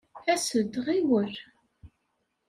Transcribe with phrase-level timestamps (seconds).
[0.33, 1.33] As-d, ɣiwel!